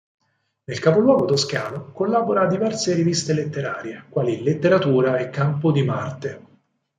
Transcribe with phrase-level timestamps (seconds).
[0.63, 6.41] Nel capoluogo toscano, collabora a diverse riviste letterarie, quali "Letteratura" e "Campo di Marte".